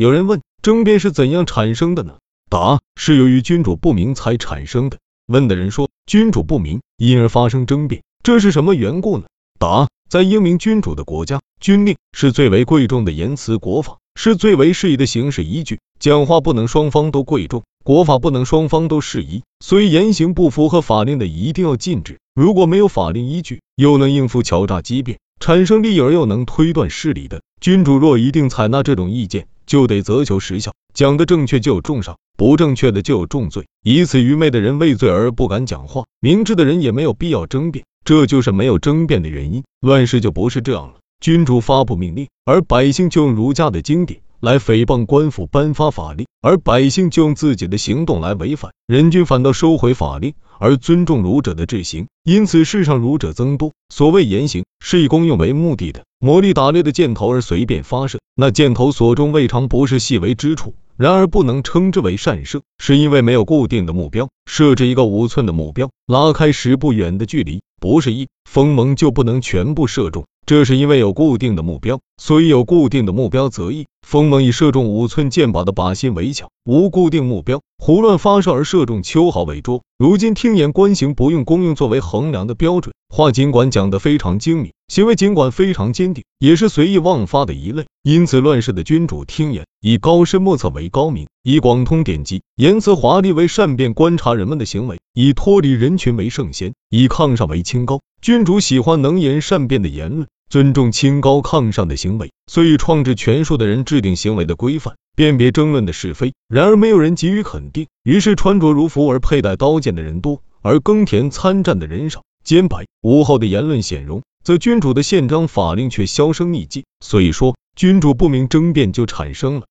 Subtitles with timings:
[0.00, 2.14] 有人问，争辩是怎样产生的呢？
[2.48, 4.96] 答：是由于君主不明才产生的。
[5.26, 9.24] 问的人说，君主不明，因而发生争辩，这是什么缘故呢？
[9.58, 15.80] 答：在英明君主的国家，军令是最为贵重的言辞国法，是最为适宜的行事依据。
[15.98, 22.18] 讲话不能双方都贵重，国法不能双方都适宜，所以言行不符合法令的一定要禁止。
[22.34, 30.72] 如果没有法令依据，又能应付敲诈激辩，产生利益而又能推断事理的君主，若一定采纳这种意见，就得责求实效。
[30.92, 33.68] 讲的正确就有重赏，不正确的就有重罪。
[33.84, 39.62] 以此愚昧的人畏罪而不敢讲话，明智的人也没有必要争辩，这就是没有争辩的原因。
[39.80, 52.06] 乱世就不是这样了，君主发布命令，而百姓就用儒家的经典来诽谤官府颁发法令，而百姓就用自己的行动来违反，人君反倒收回法令，而尊重儒者的志行。
[52.22, 53.72] 因此世上儒者增多。
[53.88, 60.74] 所谓言行是以功用为目的的，磨砺打猎的箭头而随便发射，那箭头所中未尝不是细微之处。
[60.96, 64.28] 然而不能称之为善射，是因为没有固定的目标。
[64.44, 70.26] 设置一个五寸的目标，拉开十步远的距离，不是一锋芒就不能全部射中。
[70.46, 73.86] 这是因为有固定的目标，所以有固定的目标则一。
[74.06, 79.82] 锋芒以射中五寸箭靶的靶心为巧，无固定目标，胡乱发射而射中秋毫为拙。
[79.96, 87.84] 如今听言观行不用功用作为衡量的标准，话尽管讲得非常精明，行为尽管非常坚定，也是随意妄发的一类。
[88.02, 98.00] 因此乱世的君主听言以高深莫测为高明，以广通典籍、言辞华丽为善变观察人们的行为，以脱离人群为圣贤，以抗上为清高。
[98.20, 100.26] 君主喜欢能言善辩的言论。
[100.50, 106.32] 尊重清高抗上的行为，所以创制权术的人制定行为的规范，辨别争论的是非。
[106.48, 112.22] 然而没有人给予肯定，于是穿着儒服而佩戴刀剑的人多，而耕田参战的人少。
[112.42, 116.84] 兼白无后的言论显容，则君主的宪章法令却销声匿迹。
[116.98, 119.66] 所以说，君主不明争辩就产生了。